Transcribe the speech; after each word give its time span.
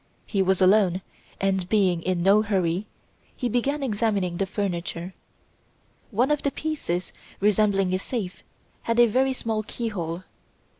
He 0.25 0.41
was 0.41 0.63
alone, 0.63 1.03
and, 1.39 1.69
being 1.69 2.01
in 2.01 2.23
no 2.23 2.41
hurry, 2.41 2.87
he 3.35 3.47
began 3.47 3.83
examining 3.83 4.37
the 4.37 4.47
furniture. 4.47 5.13
One 6.09 6.31
of 6.31 6.41
the 6.41 6.49
pieces, 6.49 7.13
resembling 7.39 7.93
a 7.93 7.99
safe, 7.99 8.43
had 8.89 8.99
a 8.99 9.05
very 9.05 9.31
small 9.33 9.61
keyhole. 9.61 10.23